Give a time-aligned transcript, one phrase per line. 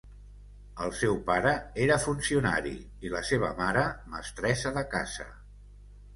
[0.85, 1.51] El seu pare
[1.85, 2.73] era funcionari
[3.09, 3.85] i la seva mare,
[4.17, 5.31] mestressa de casa.